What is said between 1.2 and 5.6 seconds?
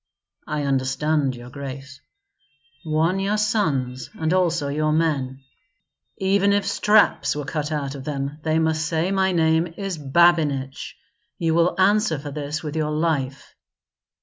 your grace." "Warn your sons, and also your men.